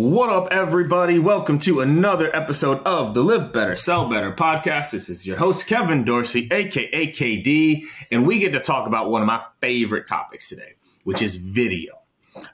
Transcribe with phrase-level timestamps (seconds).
[0.00, 1.18] What up, everybody?
[1.18, 4.92] Welcome to another episode of the Live Better, Sell Better podcast.
[4.92, 7.82] This is your host, Kevin Dorsey, aka KD,
[8.12, 11.94] and we get to talk about one of my favorite topics today, which is video.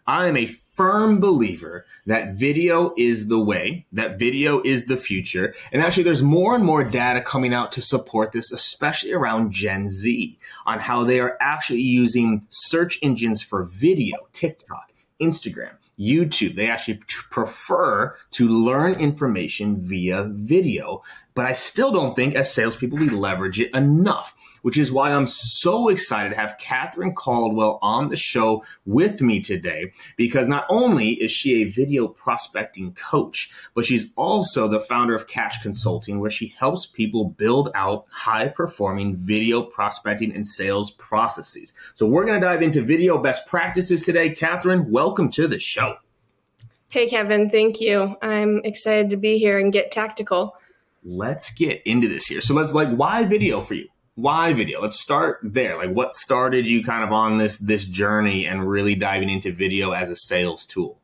[0.07, 5.55] I am a firm believer that video is the way, that video is the future.
[5.71, 9.91] And actually, there's more and more data coming out to support this, especially around Gen
[9.91, 16.55] Z, on how they are actually using search engines for video, TikTok, Instagram YouTube.
[16.55, 17.01] They actually
[17.31, 21.03] prefer to learn information via video,
[21.35, 25.27] but I still don't think as salespeople we leverage it enough, which is why I'm
[25.27, 31.11] so excited to have Catherine Caldwell on the show with me today, because not only
[31.11, 36.31] is she a video prospecting coach, but she's also the founder of Cash Consulting, where
[36.31, 41.73] she helps people build out high performing video prospecting and sales processes.
[41.95, 44.31] So we're going to dive into video best practices today.
[44.31, 45.97] Catherine, welcome to the show.
[46.89, 48.17] Hey, Kevin, thank you.
[48.23, 50.57] I'm excited to be here and get tactical.
[51.05, 52.41] Let's get into this here.
[52.41, 53.89] So let's like, why video for you?
[54.15, 54.81] Why video?
[54.81, 55.77] Let's start there.
[55.77, 59.91] Like, what started you kind of on this this journey and really diving into video
[59.93, 61.01] as a sales tool?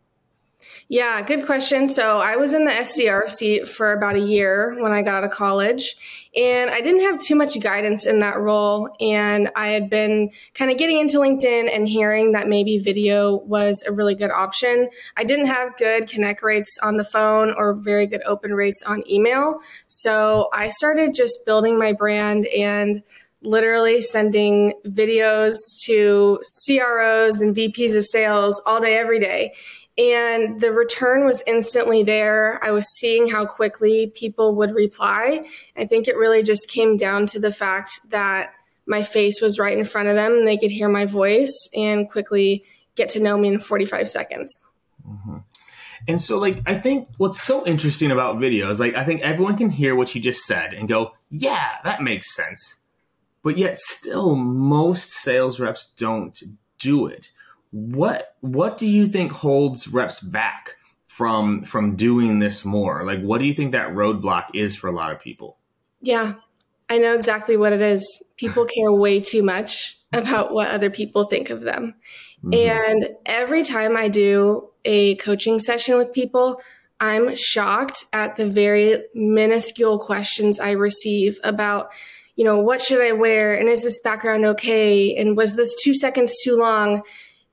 [0.92, 1.86] Yeah, good question.
[1.86, 5.24] So I was in the SDR seat for about a year when I got out
[5.24, 5.94] of college,
[6.34, 8.90] and I didn't have too much guidance in that role.
[8.98, 13.84] And I had been kind of getting into LinkedIn and hearing that maybe video was
[13.86, 14.90] a really good option.
[15.16, 19.08] I didn't have good connect rates on the phone or very good open rates on
[19.08, 19.60] email.
[19.86, 23.04] So I started just building my brand and
[23.42, 29.54] literally sending videos to CROs and VPs of sales all day, every day.
[30.00, 32.58] And the return was instantly there.
[32.64, 35.44] I was seeing how quickly people would reply.
[35.76, 38.54] I think it really just came down to the fact that
[38.86, 42.10] my face was right in front of them and they could hear my voice and
[42.10, 44.50] quickly get to know me in 45 seconds.
[45.06, 45.36] Mm-hmm.
[46.08, 49.58] And so, like, I think what's so interesting about video is like, I think everyone
[49.58, 52.78] can hear what you just said and go, yeah, that makes sense.
[53.42, 56.38] But yet, still, most sales reps don't
[56.78, 57.28] do it
[57.70, 60.76] what what do you think holds reps back
[61.06, 63.04] from from doing this more?
[63.04, 65.58] Like what do you think that roadblock is for a lot of people?
[66.00, 66.34] Yeah.
[66.88, 68.04] I know exactly what it is.
[68.36, 71.94] People care way too much about what other people think of them.
[72.44, 72.54] Mm-hmm.
[72.54, 76.60] And every time I do a coaching session with people,
[77.00, 81.90] I'm shocked at the very minuscule questions I receive about,
[82.36, 83.54] you know, what should I wear?
[83.54, 85.16] And is this background okay?
[85.16, 87.02] And was this two seconds too long?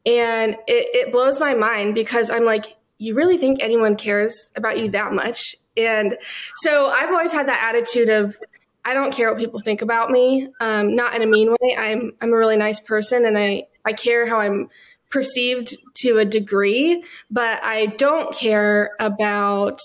[0.07, 4.79] And it, it blows my mind because I'm like, you really think anyone cares about
[4.79, 5.55] you that much?
[5.75, 6.17] And
[6.55, 8.37] so I've always had that attitude of,
[8.85, 10.47] I don't care what people think about me.
[10.61, 11.75] Um, not in a mean way.
[11.77, 14.69] I'm I'm a really nice person, and I I care how I'm
[15.09, 19.81] perceived to a degree, but I don't care about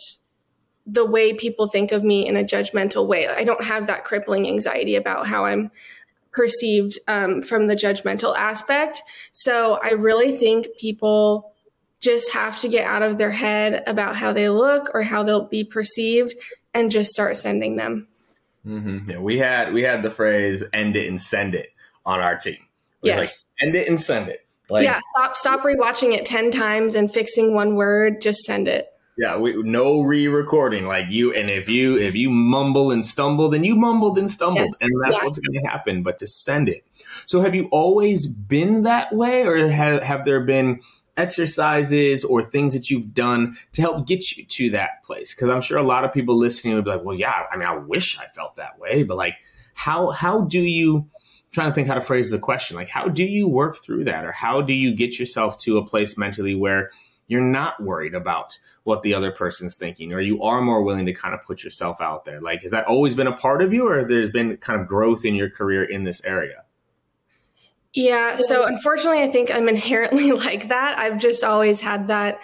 [0.87, 3.27] the way people think of me in a judgmental way.
[3.27, 5.73] I don't have that crippling anxiety about how I'm
[6.33, 9.03] perceived um, from the judgmental aspect.
[9.33, 11.53] So I really think people
[12.01, 15.47] just have to get out of their head about how they look or how they'll
[15.47, 16.35] be perceived
[16.75, 18.09] and just start sending them.
[18.67, 19.11] Mm-hmm.
[19.11, 21.71] Yeah, we had we had the phrase "end it and send it"
[22.07, 22.59] on our team.
[23.03, 24.47] It yes, like end it and send it.
[24.71, 28.21] Like, yeah, stop stop rewatching it ten times and fixing one word.
[28.21, 28.92] Just send it.
[29.19, 30.87] Yeah, we, no re-recording.
[30.87, 34.69] Like you, and if you if you mumble and stumble, then you mumbled and stumbled,
[34.69, 34.79] yes.
[34.81, 36.03] and that's what's going to happen.
[36.03, 36.87] But to send it.
[37.27, 40.81] So, have you always been that way, or have have there been
[41.19, 45.35] exercises or things that you've done to help get you to that place?
[45.35, 47.69] Because I'm sure a lot of people listening would be like, "Well, yeah, I mean,
[47.69, 49.35] I wish I felt that way," but like,
[49.75, 51.09] how how do you?
[51.51, 54.25] trying to think how to phrase the question like how do you work through that
[54.25, 56.91] or how do you get yourself to a place mentally where
[57.33, 61.15] you're not worried about what the other person's thinking or you are more willing to
[61.15, 62.43] kind of put yourself out there.
[62.43, 65.25] Like has that always been a part of you or there's been kind of growth
[65.25, 66.65] in your career in this area?
[67.95, 70.99] Yeah so unfortunately i think i'm inherently like that.
[70.99, 72.39] I've just always had that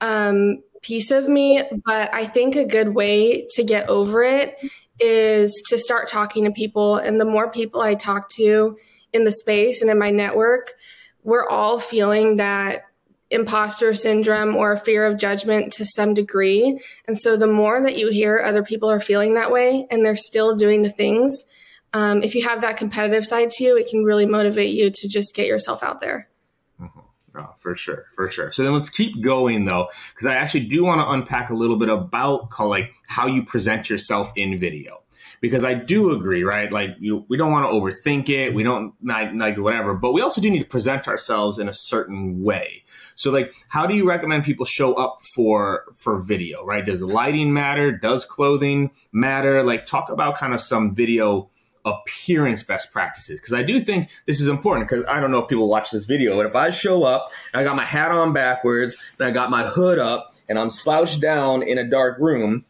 [0.00, 4.56] um, piece of me but i think a good way to get over it
[4.98, 8.76] is to start talking to people and the more people i talk to
[9.12, 10.74] in the space and in my network
[11.22, 12.82] we're all feeling that
[13.32, 16.80] imposter syndrome or fear of judgment to some degree.
[17.06, 20.16] And so the more that you hear other people are feeling that way and they're
[20.16, 21.44] still doing the things,
[21.94, 25.08] um, if you have that competitive side to you, it can really motivate you to
[25.08, 26.28] just get yourself out there.
[26.80, 27.00] Mm-hmm.
[27.38, 28.52] Oh, for sure, for sure.
[28.52, 31.78] So then let's keep going though, because I actually do want to unpack a little
[31.78, 35.01] bit about like how you present yourself in video
[35.42, 36.72] because I do agree, right?
[36.72, 38.54] Like you, we don't want to overthink it.
[38.54, 41.72] We don't like, like whatever, but we also do need to present ourselves in a
[41.72, 42.84] certain way.
[43.16, 46.86] So like, how do you recommend people show up for, for video, right?
[46.86, 47.90] Does lighting matter?
[47.90, 49.64] Does clothing matter?
[49.64, 51.50] Like talk about kind of some video
[51.84, 55.48] appearance best practices because I do think this is important because I don't know if
[55.48, 58.32] people watch this video, but if I show up and I got my hat on
[58.32, 62.64] backwards and I got my hood up and I'm slouched down in a dark room,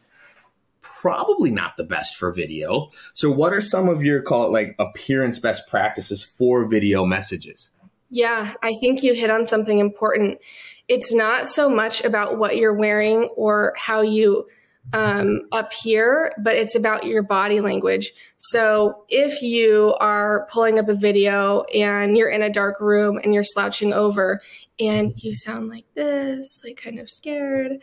[1.03, 2.89] probably not the best for video.
[3.13, 7.71] So what are some of your call it like appearance best practices for video messages?
[8.09, 10.39] Yeah, I think you hit on something important.
[10.87, 14.47] It's not so much about what you're wearing or how you
[14.93, 18.13] um, appear, but it's about your body language.
[18.37, 23.33] So if you are pulling up a video and you're in a dark room and
[23.33, 24.41] you're slouching over
[24.79, 27.73] and you sound like this, like kind of scared,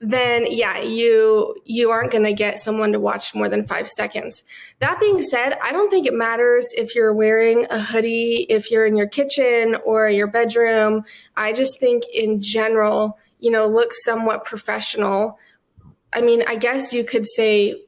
[0.00, 4.42] then yeah, you you aren't going to get someone to watch more than 5 seconds.
[4.80, 8.86] That being said, I don't think it matters if you're wearing a hoodie, if you're
[8.86, 11.04] in your kitchen or your bedroom.
[11.36, 15.38] I just think in general, you know, look somewhat professional.
[16.12, 17.82] I mean, I guess you could say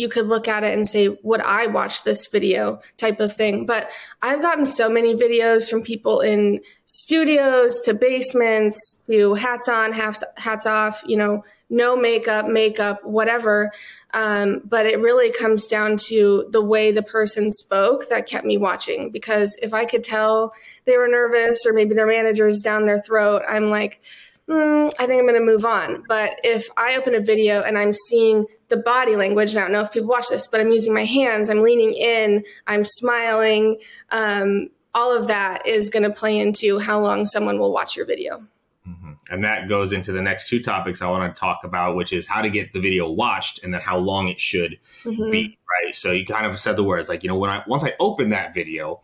[0.00, 3.66] you could look at it and say, would I watch this video type of thing?
[3.66, 3.90] But
[4.22, 10.24] I've gotten so many videos from people in studios to basements to hats on, hats,
[10.38, 13.70] hats off, you know, no makeup, makeup, whatever.
[14.14, 18.56] Um, but it really comes down to the way the person spoke that kept me
[18.56, 19.10] watching.
[19.10, 20.54] Because if I could tell
[20.86, 24.00] they were nervous or maybe their manager's down their throat, I'm like,
[24.48, 26.04] mm, I think I'm going to move on.
[26.08, 29.82] But if I open a video and I'm seeing the body language, I don't know
[29.82, 33.78] if people watch this, but I'm using my hands, I'm leaning in, I'm smiling,
[34.10, 38.06] um, all of that is going to play into how long someone will watch your
[38.06, 38.42] video.
[38.88, 39.12] Mm-hmm.
[39.30, 42.26] And that goes into the next two topics I want to talk about, which is
[42.26, 45.30] how to get the video watched and then how long it should mm-hmm.
[45.30, 45.58] be.
[45.84, 45.94] Right.
[45.94, 48.30] So you kind of said the words like, you know, when I once I open
[48.30, 49.00] that video,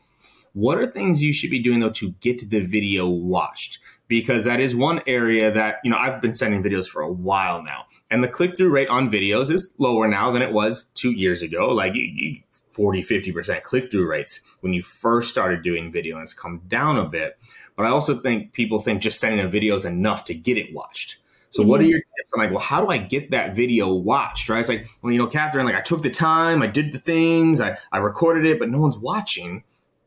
[0.56, 3.78] what are things you should be doing though to get the video watched?
[4.08, 7.62] because that is one area that, you know, I've been sending videos for a while
[7.62, 7.86] now.
[8.10, 11.42] And the click through rate on videos is lower now than it was two years
[11.42, 11.68] ago.
[11.68, 16.22] Like you, you 40, 50% click through rates when you first started doing video and
[16.22, 17.38] it's come down a bit.
[17.74, 20.72] But I also think people think just sending a video is enough to get it
[20.72, 21.18] watched.
[21.50, 21.70] So mm-hmm.
[21.70, 22.32] what are your tips?
[22.34, 24.48] I'm like, well, how do I get that video watched?
[24.48, 24.60] Right?
[24.60, 27.60] It's like, well, you know, Catherine, like I took the time, I did the things,
[27.60, 29.64] I, I recorded it, but no one's watching.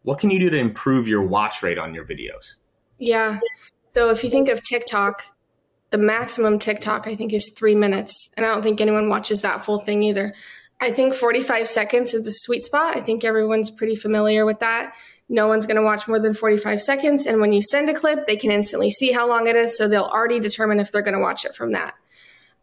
[0.10, 2.56] What can you do to improve your watch rate on your videos?
[2.98, 3.40] Yeah.
[3.90, 5.22] So if you think of TikTok,
[5.92, 9.64] the maximum TikTok I think is three minutes, and I don't think anyone watches that
[9.64, 10.34] full thing either.
[10.82, 12.98] I think 45 seconds is the sweet spot.
[12.98, 14.96] I think everyone's pretty familiar with that.
[15.30, 17.28] No one's going to watch more than 45 seconds.
[17.28, 19.78] And when you send a clip, they can instantly see how long it is.
[19.78, 21.94] So they'll already determine if they're going to watch it from that.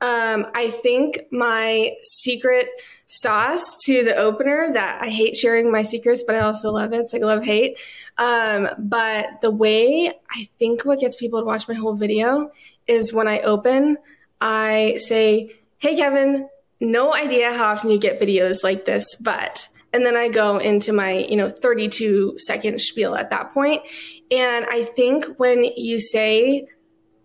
[0.00, 2.69] Um, I think my secret
[3.07, 7.00] sauce to the opener that I hate sharing my secrets, but I also love it.
[7.00, 7.79] It's like love hate.
[8.19, 12.50] Um, but the way I think what gets people to watch my whole video
[12.87, 13.97] is when I open,
[14.41, 16.49] I say, Hey, Kevin,
[16.81, 20.93] no idea how often you get videos like this, but And then I go into
[20.93, 23.83] my, you know, 32 second spiel at that point.
[24.31, 26.67] And I think when you say,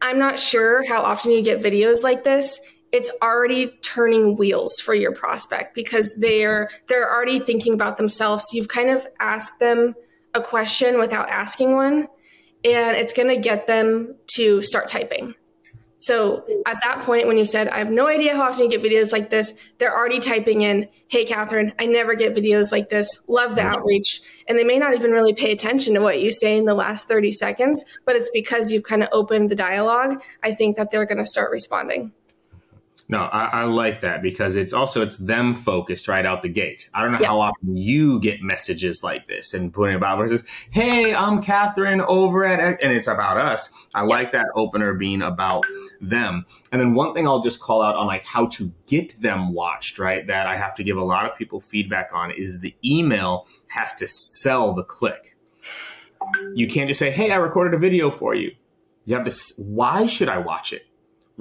[0.01, 2.59] I'm not sure how often you get videos like this,
[2.91, 8.45] it's already turning wheels for your prospect because they're they're already thinking about themselves.
[8.51, 9.95] You've kind of asked them
[10.33, 12.07] a question without asking one,
[12.65, 15.35] and it's going to get them to start typing.
[16.01, 18.81] So at that point, when you said, I have no idea how often you get
[18.81, 23.23] videos like this, they're already typing in, Hey, Catherine, I never get videos like this.
[23.27, 23.75] Love the mm-hmm.
[23.75, 24.19] outreach.
[24.47, 27.07] And they may not even really pay attention to what you say in the last
[27.07, 30.23] 30 seconds, but it's because you've kind of opened the dialogue.
[30.43, 32.13] I think that they're going to start responding.
[33.11, 36.89] No, I, I, like that because it's also it's them focused right out the gate.
[36.93, 37.27] I don't know yeah.
[37.27, 42.45] how often you get messages like this and putting about versus, "Hey, I'm Catherine over
[42.45, 43.69] at," and it's about us.
[43.93, 44.09] I yes.
[44.09, 45.65] like that opener being about
[45.99, 46.45] them.
[46.71, 49.99] And then one thing I'll just call out on like how to get them watched,
[49.99, 50.25] right?
[50.25, 53.93] That I have to give a lot of people feedback on is the email has
[53.95, 55.35] to sell the click.
[56.53, 58.51] You can't just say, "Hey, I recorded a video for you."
[59.03, 59.53] You have to.
[59.57, 60.85] Why should I watch it?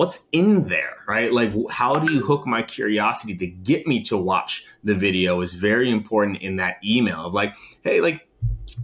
[0.00, 1.30] What's in there, right?
[1.30, 5.52] Like, how do you hook my curiosity to get me to watch the video is
[5.52, 8.26] very important in that email of like, hey, like,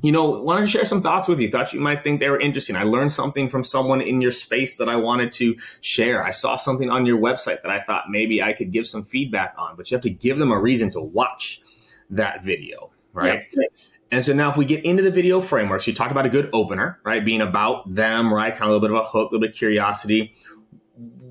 [0.03, 1.51] you know, wanted to share some thoughts with you.
[1.51, 2.77] Thought you might think they were interesting.
[2.77, 6.23] I learned something from someone in your space that I wanted to share.
[6.23, 9.55] I saw something on your website that I thought maybe I could give some feedback
[9.57, 11.63] on, but you have to give them a reason to watch
[12.11, 13.47] that video, right?
[13.53, 13.65] Yeah.
[14.11, 16.51] And so now if we get into the video frameworks, you talked about a good
[16.53, 17.25] opener, right?
[17.25, 18.53] Being about them, right?
[18.53, 20.37] Kind of a little bit of a hook, a little bit of curiosity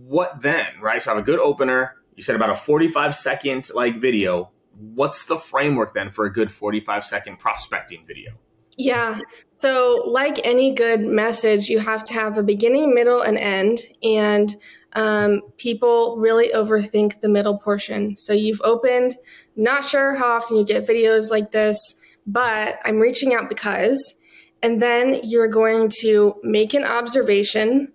[0.07, 1.01] what then, right?
[1.01, 1.95] So I have a good opener.
[2.15, 4.51] You said about a 45 second like video.
[4.77, 8.33] What's the framework then for a good 45 second prospecting video?
[8.77, 9.19] Yeah.
[9.53, 13.79] So, like any good message, you have to have a beginning, middle, and end.
[14.03, 14.53] And
[14.93, 18.17] um, people really overthink the middle portion.
[18.17, 19.15] So, you've opened,
[19.55, 21.79] not sure how often you get videos like this,
[22.27, 24.15] but I'm reaching out because.
[24.61, 27.93] And then you're going to make an observation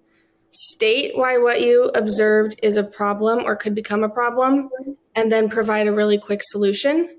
[0.53, 4.71] state why what you observed is a problem or could become a problem,
[5.15, 7.19] and then provide a really quick solution.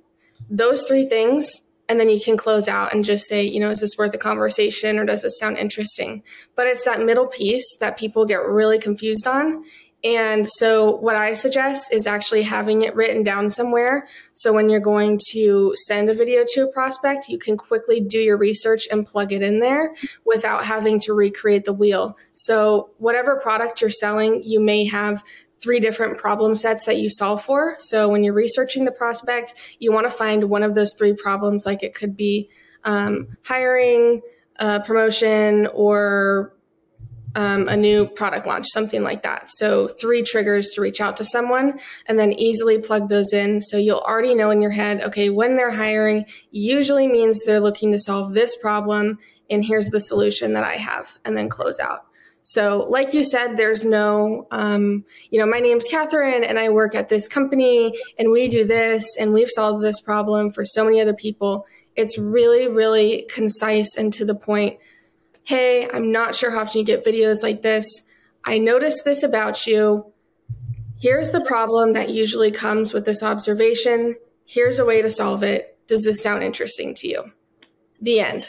[0.49, 1.49] Those three things,
[1.87, 4.17] and then you can close out and just say, you know, is this worth a
[4.17, 6.23] conversation or does this sound interesting?
[6.55, 9.63] But it's that middle piece that people get really confused on.
[10.03, 14.07] And so, what I suggest is actually having it written down somewhere.
[14.33, 18.19] So, when you're going to send a video to a prospect, you can quickly do
[18.19, 19.93] your research and plug it in there
[20.25, 22.17] without having to recreate the wheel.
[22.33, 25.23] So, whatever product you're selling, you may have
[25.59, 27.75] three different problem sets that you solve for.
[27.77, 31.67] So, when you're researching the prospect, you want to find one of those three problems,
[31.67, 32.49] like it could be
[32.83, 34.21] um, hiring,
[34.59, 36.55] uh, promotion, or
[37.35, 39.49] um, a new product launch, something like that.
[39.49, 43.61] So, three triggers to reach out to someone and then easily plug those in.
[43.61, 47.91] So, you'll already know in your head, okay, when they're hiring, usually means they're looking
[47.91, 49.19] to solve this problem,
[49.49, 52.05] and here's the solution that I have, and then close out.
[52.43, 56.95] So, like you said, there's no, um, you know, my name's Catherine and I work
[56.95, 60.99] at this company and we do this and we've solved this problem for so many
[60.99, 61.65] other people.
[61.95, 64.79] It's really, really concise and to the point
[65.43, 67.85] Hey, I'm not sure how often you get videos like this.
[68.45, 70.11] I noticed this about you.
[70.99, 74.15] Here's the problem that usually comes with this observation.
[74.45, 75.79] Here's a way to solve it.
[75.87, 77.23] Does this sound interesting to you?
[78.01, 78.47] The end.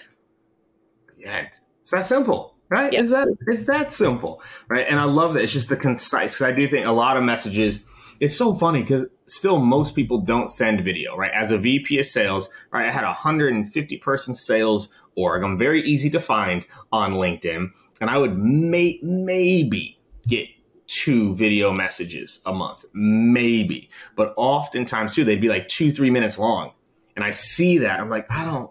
[1.16, 1.48] The end.
[1.80, 2.92] It's that simple, right?
[2.92, 3.02] Yep.
[3.02, 4.86] Is that is that simple, right?
[4.88, 5.42] And I love that.
[5.42, 7.84] It's just the concise because I do think a lot of messages.
[8.20, 11.32] It's so funny because still most people don't send video, right?
[11.34, 12.88] As a VP of sales, right?
[12.88, 15.42] I had a 150 person sales org.
[15.42, 20.48] I'm very easy to find on LinkedIn, and I would may, maybe get
[20.86, 23.90] two video messages a month, maybe.
[24.16, 26.72] But oftentimes too, they'd be like two, three minutes long,
[27.16, 28.70] and I see that I'm like, I don't,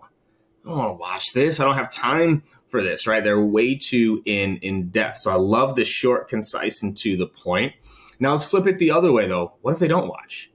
[0.65, 1.59] I don't want to watch this.
[1.59, 3.07] I don't have time for this.
[3.07, 3.23] Right?
[3.23, 5.17] They're way too in in depth.
[5.17, 7.73] So I love the short, concise, and to the point.
[8.19, 9.53] Now let's flip it the other way though.
[9.61, 10.51] What if they don't watch?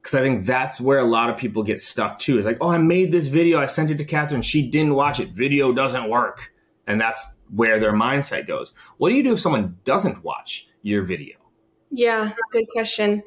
[0.00, 2.38] Because I think that's where a lot of people get stuck too.
[2.38, 5.20] Is like, oh, I made this video, I sent it to Catherine, she didn't watch
[5.20, 5.30] it.
[5.30, 6.52] Video doesn't work,
[6.86, 8.72] and that's where their mindset goes.
[8.98, 11.36] What do you do if someone doesn't watch your video?
[11.90, 13.22] Yeah, good question.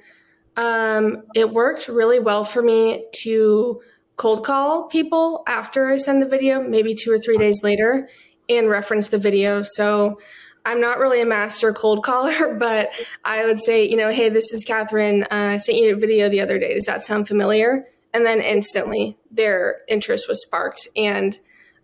[0.58, 3.82] Um, it worked really well for me to
[4.18, 8.08] cold call people after I send the video, maybe two or three days later,
[8.50, 9.64] and reference the video.
[9.64, 10.20] So
[10.66, 12.90] I'm not really a master cold caller, but
[13.24, 15.24] I would say, you know, hey, this is Catherine.
[15.24, 16.74] Uh, I sent you a video the other day.
[16.74, 17.86] Does that sound familiar?
[18.14, 20.88] And then instantly their interest was sparked.
[20.96, 21.40] And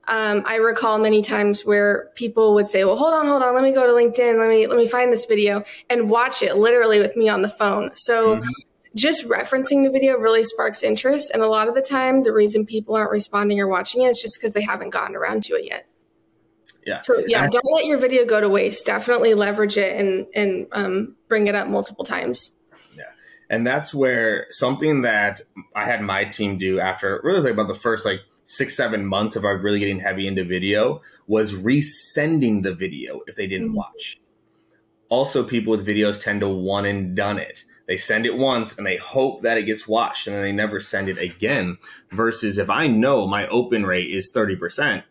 [0.09, 3.63] um, I recall many times where people would say, "Well, hold on, hold on, let
[3.63, 6.99] me go to LinkedIn, let me let me find this video and watch it literally
[6.99, 8.49] with me on the phone." So mm-hmm.
[8.95, 11.31] just referencing the video really sparks interest.
[11.33, 14.21] And a lot of the time, the reason people aren't responding or watching it is
[14.21, 15.86] just because they haven't gotten around to it yet.
[16.87, 17.01] Yeah.
[17.01, 18.85] So yeah, don't let your video go to waste.
[18.85, 22.55] Definitely leverage it and and um, bring it up multiple times.
[22.95, 23.03] Yeah,
[23.49, 25.41] and that's where something that
[25.75, 29.35] I had my team do after really like about the first like six seven months
[29.35, 33.79] of our really getting heavy into video was resending the video if they didn't mm-hmm.
[33.79, 34.17] watch.
[35.09, 37.65] Also, people with videos tend to one and done it.
[37.85, 40.79] They send it once and they hope that it gets watched and then they never
[40.79, 41.77] send it again.
[42.11, 45.03] Versus if I know my open rate is 30%,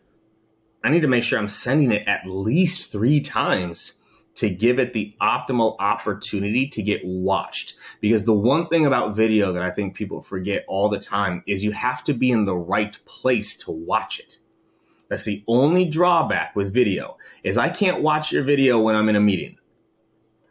[0.83, 3.93] I need to make sure I'm sending it at least three times
[4.35, 7.75] to give it the optimal opportunity to get watched.
[8.01, 11.63] Because the one thing about video that I think people forget all the time is
[11.63, 14.37] you have to be in the right place to watch it.
[15.09, 19.15] That's the only drawback with video is I can't watch your video when I'm in
[19.15, 19.57] a meeting.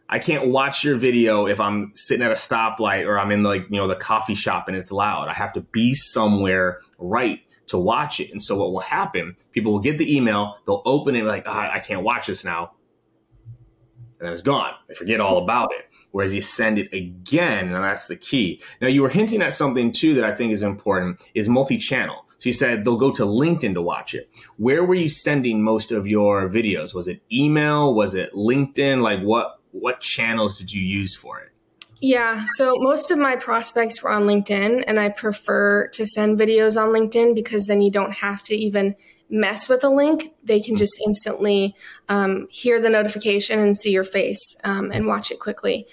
[0.08, 3.66] I can't watch your video if I'm sitting at a stoplight or I'm in like,
[3.70, 5.28] you know, the coffee shop and it's loud.
[5.28, 8.30] I have to be somewhere right to watch it.
[8.30, 11.52] And so what will happen, people will get the email, they'll open it like, oh,
[11.52, 12.72] I can't watch this now.
[14.18, 14.72] And then it's gone.
[14.88, 15.86] They forget all about it.
[16.12, 18.62] Whereas you send it again, and that's the key.
[18.80, 22.24] Now you were hinting at something too that I think is important is multi-channel.
[22.38, 24.30] So you said they'll go to LinkedIn to watch it.
[24.56, 26.94] Where were you sending most of your videos?
[26.94, 27.94] Was it email?
[27.94, 29.02] Was it LinkedIn?
[29.02, 31.50] Like what what channels did you use for it?
[32.00, 36.80] Yeah, so most of my prospects were on LinkedIn, and I prefer to send videos
[36.80, 38.94] on LinkedIn because then you don't have to even
[39.30, 40.34] mess with a link.
[40.44, 41.74] They can just instantly
[42.08, 45.86] um, hear the notification and see your face um, and watch it quickly.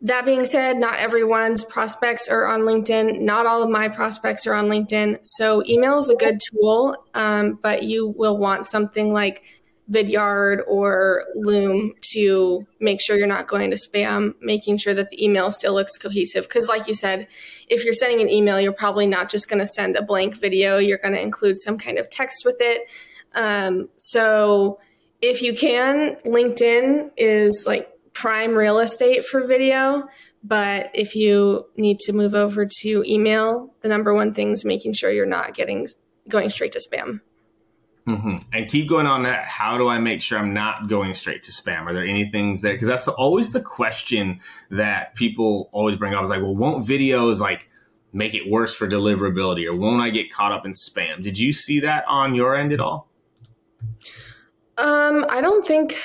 [0.00, 3.20] That being said, not everyone's prospects are on LinkedIn.
[3.20, 5.20] Not all of my prospects are on LinkedIn.
[5.22, 9.42] So, email is a good tool, um, but you will want something like
[9.90, 15.24] Vidyard or Loom to make sure you're not going to spam, making sure that the
[15.24, 16.44] email still looks cohesive.
[16.44, 17.28] Because, like you said,
[17.68, 20.78] if you're sending an email, you're probably not just going to send a blank video,
[20.78, 22.88] you're going to include some kind of text with it.
[23.34, 24.80] Um, so,
[25.22, 30.08] if you can, LinkedIn is like prime real estate for video.
[30.42, 34.92] But if you need to move over to email, the number one thing is making
[34.92, 35.88] sure you're not getting
[36.28, 37.20] going straight to spam.
[38.06, 38.36] Mm-hmm.
[38.52, 39.46] And keep going on that.
[39.46, 41.86] How do I make sure I'm not going straight to spam?
[41.86, 42.72] Are there any things there?
[42.72, 44.40] Because that's the, always the question
[44.70, 46.22] that people always bring up.
[46.22, 47.68] Is like, well, won't videos like
[48.12, 51.20] make it worse for deliverability, or won't I get caught up in spam?
[51.20, 53.08] Did you see that on your end at all?
[54.78, 55.96] Um, I don't think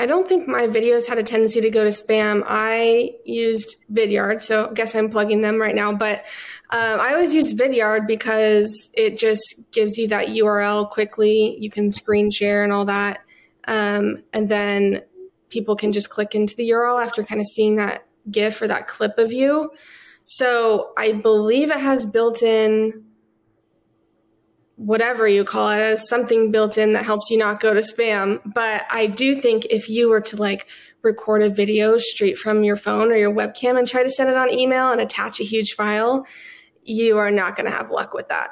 [0.00, 2.42] I don't think my videos had a tendency to go to spam.
[2.46, 5.92] I used Vidyard, so I guess I'm plugging them right now.
[5.92, 6.20] But
[6.70, 11.54] um, I always use Vidyard because it just gives you that URL quickly.
[11.60, 13.20] You can screen share and all that.
[13.68, 15.02] Um, and then
[15.50, 18.88] people can just click into the URL after kind of seeing that GIF or that
[18.88, 19.70] clip of you.
[20.24, 23.04] So I believe it has built in
[24.80, 28.40] whatever you call it as something built in that helps you not go to spam.
[28.54, 30.68] But I do think if you were to like
[31.02, 34.36] record a video straight from your phone or your webcam and try to send it
[34.36, 36.26] on email and attach a huge file,
[36.82, 38.50] you are not going to have luck with that.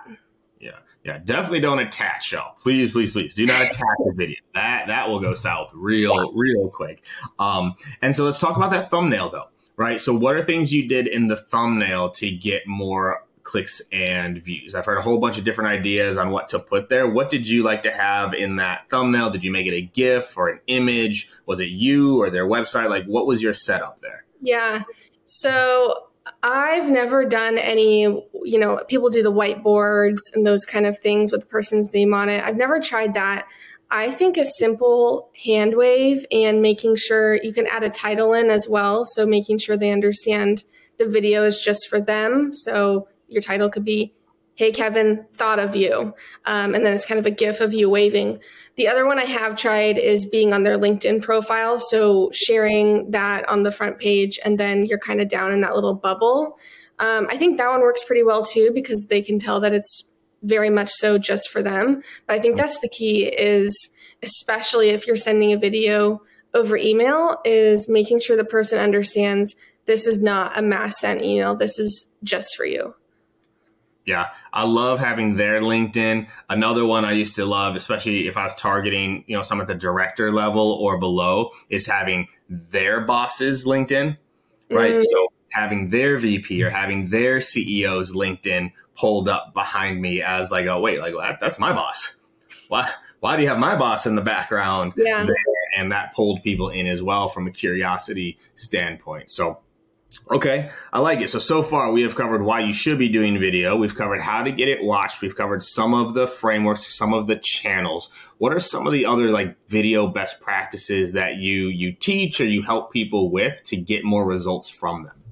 [0.60, 0.78] Yeah.
[1.02, 2.54] Yeah, definitely don't attach, y'all.
[2.62, 4.36] Please, please, please do not attach a video.
[4.54, 7.02] That that will go south real, real quick.
[7.38, 10.00] Um, and so let's talk about that thumbnail though, right?
[10.00, 14.74] So what are things you did in the thumbnail to get more clicks and views.
[14.74, 17.08] I've heard a whole bunch of different ideas on what to put there.
[17.08, 19.30] What did you like to have in that thumbnail?
[19.30, 21.30] Did you make it a GIF or an image?
[21.46, 22.90] Was it you or their website?
[22.90, 24.26] Like, what was your setup there?
[24.42, 24.82] Yeah.
[25.24, 26.08] So
[26.42, 31.32] I've never done any, you know, people do the whiteboards and those kind of things
[31.32, 32.44] with the person's name on it.
[32.44, 33.46] I've never tried that.
[33.90, 38.50] I think a simple hand wave and making sure you can add a title in
[38.50, 39.06] as well.
[39.06, 40.64] So making sure they understand
[40.98, 42.52] the video is just for them.
[42.52, 44.14] So your title could be
[44.58, 46.12] hey kevin thought of you.
[46.44, 48.40] Um, and then it's kind of a gif of you waving.
[48.74, 53.48] The other one i have tried is being on their linkedin profile so sharing that
[53.48, 56.58] on the front page and then you're kind of down in that little bubble.
[56.98, 60.02] Um, i think that one works pretty well too because they can tell that it's
[60.42, 62.02] very much so just for them.
[62.26, 63.72] But i think that's the key is
[64.24, 66.20] especially if you're sending a video
[66.52, 69.54] over email is making sure the person understands
[69.86, 72.94] this is not a mass sent email this is just for you
[74.08, 76.26] yeah, I love having their LinkedIn.
[76.48, 79.66] Another one I used to love, especially if I was targeting, you know, some at
[79.66, 84.16] the director level or below, is having their boss's LinkedIn,
[84.70, 84.94] right?
[84.94, 85.04] Mm.
[85.04, 90.66] So having their VP or having their CEO's LinkedIn pulled up behind me as like,
[90.66, 92.20] oh wait, like that, that's my boss.
[92.68, 92.90] Why?
[93.20, 94.92] Why do you have my boss in the background?
[94.96, 95.24] Yeah.
[95.24, 95.34] There?
[95.76, 99.30] And that pulled people in as well from a curiosity standpoint.
[99.30, 99.60] So
[100.30, 101.28] Okay, I like it.
[101.30, 103.76] So, so far we have covered why you should be doing video.
[103.76, 105.22] We've covered how to get it watched.
[105.22, 108.10] We've covered some of the frameworks, some of the channels.
[108.38, 112.46] What are some of the other like video best practices that you you teach or
[112.46, 115.22] you help people with to get more results from them?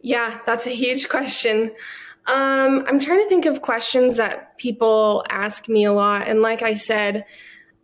[0.00, 1.72] Yeah, that's a huge question.
[2.26, 6.28] Um, I'm trying to think of questions that people ask me a lot.
[6.28, 7.24] And like I said,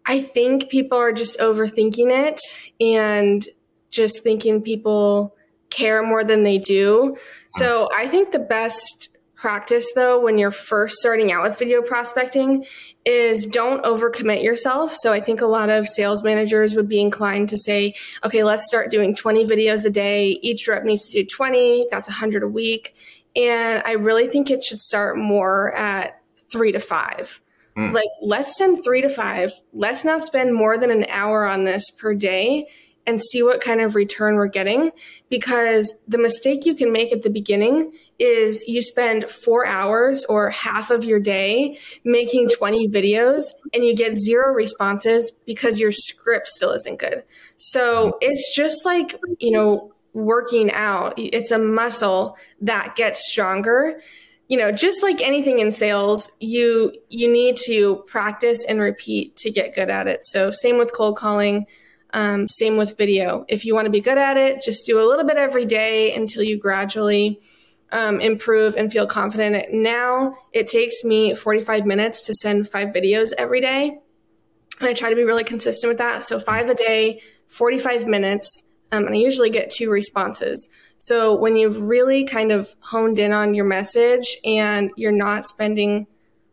[0.07, 2.40] I think people are just overthinking it
[2.81, 3.46] and
[3.90, 5.35] just thinking people
[5.70, 7.16] care more than they do.
[7.48, 12.64] So I think the best practice though when you're first starting out with video prospecting
[13.04, 14.96] is don't overcommit yourself.
[14.98, 18.66] So I think a lot of sales managers would be inclined to say, okay, let's
[18.66, 20.38] start doing 20 videos a day.
[20.42, 21.87] Each rep needs to do 20.
[21.90, 22.96] That's 100 a week.
[23.37, 27.40] And I really think it should start more at 3 to 5.
[27.76, 27.92] Mm.
[27.92, 29.52] Like let's send 3 to 5.
[29.72, 32.66] Let's not spend more than an hour on this per day
[33.09, 34.92] and see what kind of return we're getting.
[35.31, 40.51] Because the mistake you can make at the beginning is you spend four hours or
[40.51, 46.49] half of your day making 20 videos and you get zero responses because your script
[46.49, 47.25] still isn't good.
[47.57, 54.01] So it's just like, you know, working out, it's a muscle that gets stronger
[54.49, 59.51] you know just like anything in sales you you need to practice and repeat to
[59.51, 61.66] get good at it so same with cold calling
[62.12, 63.44] um, same with video.
[63.49, 66.14] If you want to be good at it, just do a little bit every day
[66.14, 67.40] until you gradually
[67.92, 69.73] um, improve and feel confident.
[69.73, 73.99] Now it takes me 45 minutes to send five videos every day.
[74.81, 76.23] And I try to be really consistent with that.
[76.23, 80.68] So five a day, 45 minutes, um, and I usually get two responses.
[80.97, 86.07] So when you've really kind of honed in on your message and you're not spending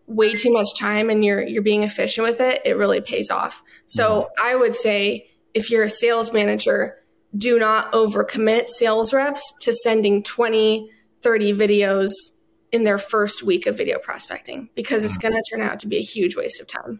[0.07, 3.63] way too much time and you're you're being efficient with it, it really pays off.
[3.87, 4.47] So mm-hmm.
[4.47, 6.97] I would say if you're a sales manager,
[7.35, 10.89] do not overcommit sales reps to sending 20,
[11.21, 12.11] 30 videos
[12.71, 15.21] in their first week of video prospecting because it's hmm.
[15.21, 16.99] going to turn out to be a huge waste of time.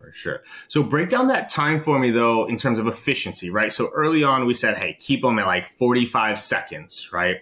[0.00, 0.42] For sure.
[0.68, 3.72] So break down that time for me though in terms of efficiency, right?
[3.72, 7.36] So early on we said, hey, keep them at like 45 seconds, right?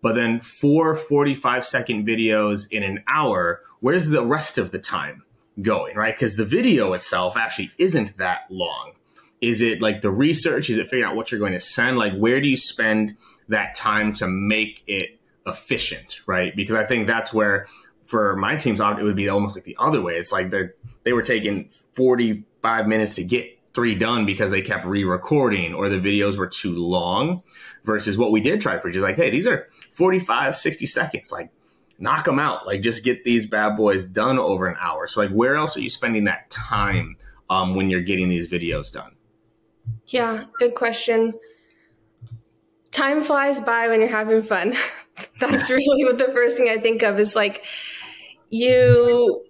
[0.00, 5.24] But then four 45 second videos in an hour, where's the rest of the time
[5.60, 6.14] going, right?
[6.14, 8.93] Because the video itself actually isn't that long.
[9.44, 10.70] Is it like the research?
[10.70, 11.98] Is it figuring out what you're going to send?
[11.98, 13.16] Like, where do you spend
[13.48, 16.56] that time to make it efficient, right?
[16.56, 17.66] Because I think that's where,
[18.04, 20.14] for my teams, it would be almost like the other way.
[20.14, 20.70] It's like they
[21.02, 25.98] they were taking 45 minutes to get three done because they kept re-recording or the
[25.98, 27.42] videos were too long
[27.84, 31.32] versus what we did try to preach is like hey these are 45 60 seconds
[31.32, 31.50] like
[31.98, 35.30] knock them out like just get these bad boys done over an hour so like
[35.30, 37.16] where else are you spending that time
[37.50, 39.13] um, when you're getting these videos done
[40.08, 41.34] yeah, good question.
[42.90, 44.74] Time flies by when you're having fun.
[45.40, 47.64] That's really what the first thing I think of is like
[48.50, 49.44] you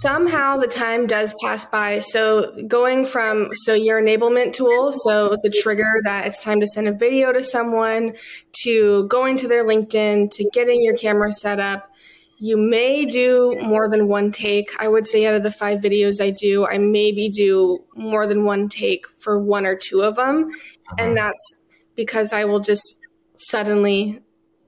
[0.00, 1.98] somehow the time does pass by.
[1.98, 6.88] So going from so your enablement tool, so the trigger that it's time to send
[6.88, 8.14] a video to someone,
[8.62, 11.90] to going to their LinkedIn, to getting your camera set up,
[12.38, 14.70] you may do more than one take.
[14.78, 18.44] I would say out of the five videos I do, I maybe do more than
[18.44, 20.50] one take for one or two of them.
[20.50, 20.96] Uh-huh.
[20.98, 21.58] And that's
[21.94, 22.98] because I will just
[23.36, 24.20] suddenly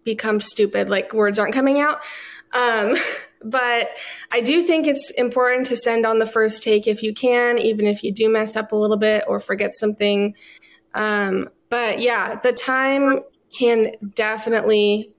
[0.04, 1.98] become stupid, like words aren't coming out.
[2.52, 2.96] Um,
[3.44, 3.88] but
[4.32, 7.86] I do think it's important to send on the first take if you can, even
[7.86, 10.34] if you do mess up a little bit or forget something.
[10.94, 13.20] Um, but yeah, the time
[13.56, 15.12] can definitely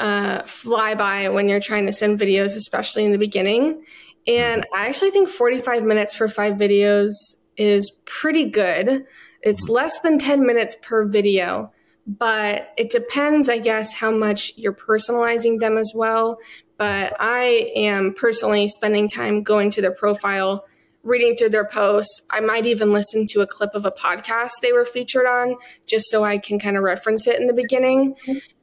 [0.00, 3.84] uh, fly by when you're trying to send videos, especially in the beginning.
[4.26, 7.12] And I actually think 45 minutes for five videos
[7.56, 9.04] is pretty good.
[9.42, 11.72] It's less than 10 minutes per video,
[12.06, 16.38] but it depends, I guess, how much you're personalizing them as well.
[16.78, 20.64] But I am personally spending time going to their profile,
[21.02, 22.22] reading through their posts.
[22.30, 26.06] I might even listen to a clip of a podcast they were featured on just
[26.10, 28.16] so I can kind of reference it in the beginning.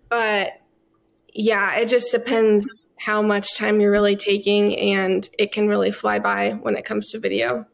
[0.10, 0.54] But
[1.33, 6.19] yeah, it just depends how much time you're really taking, and it can really fly
[6.19, 7.65] by when it comes to video.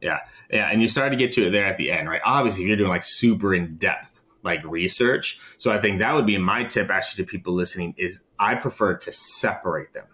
[0.00, 2.22] Yeah, yeah, and you start to get to it there at the end, right?
[2.24, 5.38] Obviously, if you're doing like super in depth like research.
[5.58, 8.96] So I think that would be my tip actually to people listening is I prefer
[8.96, 10.06] to separate them.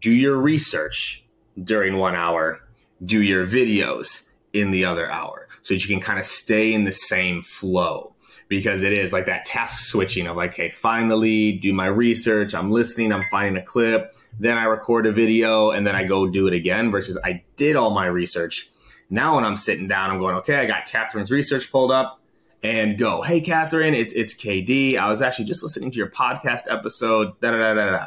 [0.00, 1.24] Do your research
[1.62, 2.60] during one hour,
[3.04, 6.84] do your videos in the other hour so that you can kind of stay in
[6.84, 8.13] the same flow
[8.48, 11.86] because it is like that task switching of like, hey, find the lead, do my
[11.86, 16.04] research, I'm listening, I'm finding a clip, then I record a video, and then I
[16.04, 16.90] go do it again.
[16.90, 18.70] Versus I did all my research.
[19.10, 22.20] Now when I'm sitting down, I'm going, okay, I got Catherine's research pulled up,
[22.64, 24.96] and go, Hey, Catherine, it's, it's KD.
[24.96, 27.38] I was actually just listening to your podcast episode.
[27.40, 28.06] Da, da, da, da, da.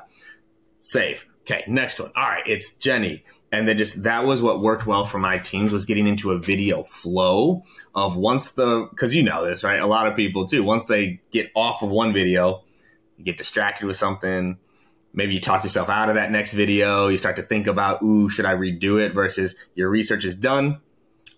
[0.81, 1.27] Save.
[1.41, 1.63] Okay.
[1.67, 2.11] Next one.
[2.15, 2.43] All right.
[2.45, 3.23] It's Jenny.
[3.51, 6.37] And then just that was what worked well for my teams was getting into a
[6.37, 7.63] video flow
[7.95, 9.79] of once the, cause you know this, right?
[9.79, 12.63] A lot of people too, once they get off of one video,
[13.17, 14.57] you get distracted with something.
[15.13, 17.07] Maybe you talk yourself out of that next video.
[17.07, 20.81] You start to think about, ooh, should I redo it versus your research is done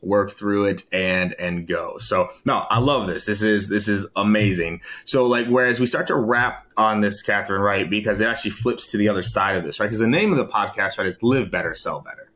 [0.01, 1.97] work through it and and go.
[1.97, 3.25] So no, I love this.
[3.25, 4.81] This is this is amazing.
[5.05, 8.91] So like whereas we start to wrap on this, Catherine, right, because it actually flips
[8.91, 9.87] to the other side of this, right?
[9.87, 12.31] Because the name of the podcast, right, is live better, sell better.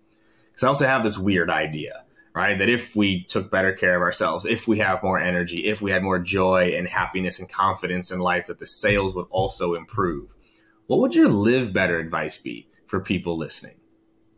[0.52, 2.04] Because I also have this weird idea,
[2.36, 5.82] right, that if we took better care of ourselves, if we have more energy, if
[5.82, 9.74] we had more joy and happiness and confidence in life, that the sales would also
[9.74, 10.36] improve.
[10.88, 13.76] What would your live better advice be for people listening?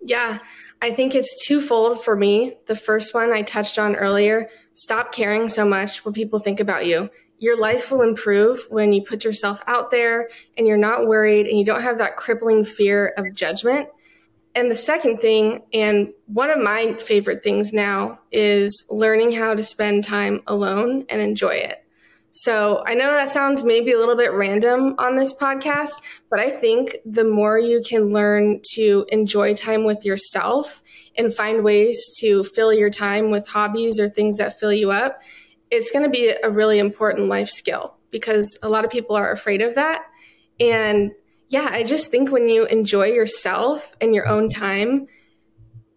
[0.05, 0.37] Yeah,
[0.81, 2.57] I think it's twofold for me.
[2.67, 6.85] The first one I touched on earlier stop caring so much what people think about
[6.85, 7.09] you.
[7.39, 11.57] Your life will improve when you put yourself out there and you're not worried and
[11.57, 13.89] you don't have that crippling fear of judgment.
[14.53, 19.63] And the second thing, and one of my favorite things now, is learning how to
[19.63, 21.84] spend time alone and enjoy it.
[22.37, 26.51] So I know that sounds maybe a little bit random on this podcast, but I
[26.51, 30.83] think the more you can learn to enjoy time with yourself
[31.17, 35.21] and find ways to fill your time with hobbies or things that fill you up,
[35.71, 39.31] it's going to be a really important life skill because a lot of people are
[39.31, 40.03] afraid of that.
[40.59, 41.13] And
[41.47, 45.07] yeah, I just think when you enjoy yourself and your own time,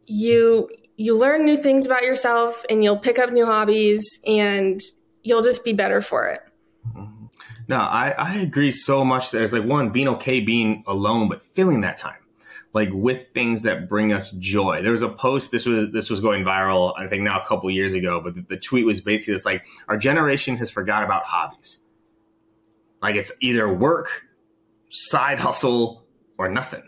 [0.07, 4.81] you you learn new things about yourself and you'll pick up new hobbies and
[5.29, 6.41] you'll just be better for it.
[6.97, 7.27] Mm-hmm.
[7.69, 9.31] No, I, I agree so much.
[9.31, 12.17] There's like one, being okay being alone, but filling that time
[12.75, 14.83] like with things that bring us joy.
[14.83, 17.71] There was a post, this was, this was going viral, I think now a couple
[17.71, 21.25] years ago, but the, the tweet was basically, it's like our generation has forgot about
[21.25, 21.81] hobbies.
[23.01, 24.23] Like it's either work,
[24.91, 26.05] side hustle,
[26.37, 26.83] or nothing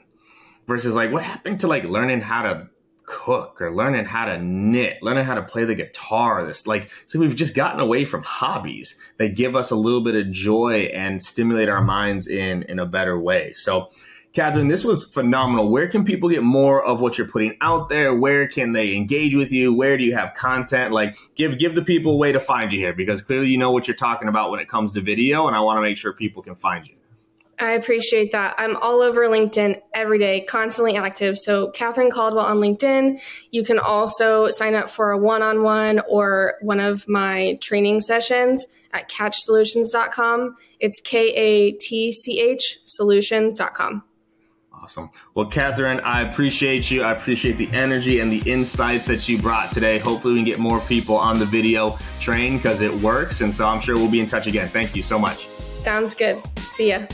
[0.69, 2.69] versus like what happened to like learning how to
[3.11, 6.47] cook or learning how to knit, learning how to play the guitar.
[6.47, 10.15] This like so we've just gotten away from hobbies that give us a little bit
[10.15, 13.53] of joy and stimulate our minds in in a better way.
[13.53, 13.91] So
[14.33, 15.73] Catherine, this was phenomenal.
[15.73, 18.15] Where can people get more of what you're putting out there?
[18.15, 19.75] Where can they engage with you?
[19.75, 20.93] Where do you have content?
[20.93, 23.73] Like give give the people a way to find you here because clearly you know
[23.73, 26.13] what you're talking about when it comes to video and I want to make sure
[26.13, 26.95] people can find you.
[27.61, 28.55] I appreciate that.
[28.59, 31.39] I'm all over LinkedIn every day, constantly active.
[31.39, 33.21] So, Catherine Caldwell on LinkedIn.
[33.51, 38.01] You can also sign up for a one on one or one of my training
[38.01, 40.57] sessions at katchsolutions.com.
[40.81, 44.05] It's K A T C H solutions.com.
[44.73, 45.11] Awesome.
[45.35, 47.03] Well, Catherine, I appreciate you.
[47.03, 49.99] I appreciate the energy and the insights that you brought today.
[49.99, 53.43] Hopefully, we can get more people on the video train because it works.
[53.43, 54.69] And so I'm sure we'll be in touch again.
[54.69, 55.47] Thank you so much.
[55.81, 56.43] Sounds good.
[56.59, 57.07] See ya.